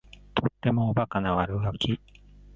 [0.33, 2.01] とってもおバカな悪ガキ